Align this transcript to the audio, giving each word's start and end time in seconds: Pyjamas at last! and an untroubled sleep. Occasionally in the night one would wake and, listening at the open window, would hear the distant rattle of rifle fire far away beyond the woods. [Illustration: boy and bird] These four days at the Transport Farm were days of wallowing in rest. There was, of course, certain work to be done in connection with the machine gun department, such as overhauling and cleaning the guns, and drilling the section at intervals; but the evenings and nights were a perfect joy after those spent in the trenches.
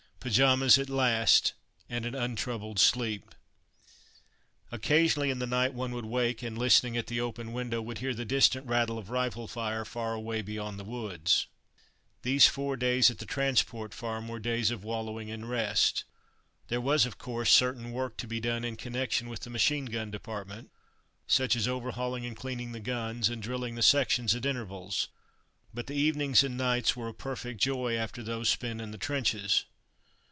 Pyjamas 0.23 0.77
at 0.77 0.87
last! 0.87 1.53
and 1.89 2.05
an 2.05 2.13
untroubled 2.13 2.77
sleep. 2.77 3.33
Occasionally 4.71 5.31
in 5.31 5.39
the 5.39 5.47
night 5.47 5.73
one 5.73 5.93
would 5.93 6.05
wake 6.05 6.43
and, 6.43 6.55
listening 6.55 6.95
at 6.95 7.07
the 7.07 7.19
open 7.19 7.53
window, 7.53 7.81
would 7.81 7.97
hear 7.97 8.13
the 8.13 8.23
distant 8.23 8.67
rattle 8.67 8.99
of 8.99 9.09
rifle 9.09 9.47
fire 9.47 9.83
far 9.83 10.13
away 10.13 10.43
beyond 10.43 10.77
the 10.77 10.83
woods. 10.83 11.47
[Illustration: 12.21 12.21
boy 12.21 12.21
and 12.21 12.21
bird] 12.21 12.21
These 12.29 12.47
four 12.53 12.77
days 12.77 13.09
at 13.09 13.17
the 13.17 13.25
Transport 13.25 13.95
Farm 13.95 14.27
were 14.27 14.37
days 14.37 14.69
of 14.69 14.83
wallowing 14.83 15.29
in 15.29 15.45
rest. 15.45 16.03
There 16.67 16.79
was, 16.79 17.07
of 17.07 17.17
course, 17.17 17.51
certain 17.51 17.91
work 17.91 18.15
to 18.17 18.27
be 18.27 18.39
done 18.39 18.63
in 18.63 18.75
connection 18.75 19.27
with 19.27 19.39
the 19.39 19.49
machine 19.49 19.85
gun 19.85 20.11
department, 20.11 20.69
such 21.25 21.55
as 21.55 21.67
overhauling 21.67 22.27
and 22.27 22.37
cleaning 22.37 22.73
the 22.73 22.79
guns, 22.79 23.27
and 23.29 23.41
drilling 23.41 23.73
the 23.73 23.81
section 23.81 24.25
at 24.25 24.45
intervals; 24.45 25.07
but 25.73 25.87
the 25.87 25.95
evenings 25.95 26.43
and 26.43 26.57
nights 26.57 26.95
were 26.95 27.07
a 27.07 27.11
perfect 27.11 27.59
joy 27.59 27.95
after 27.95 28.21
those 28.21 28.49
spent 28.49 28.81
in 28.81 28.91
the 28.91 28.99
trenches. 28.99 29.65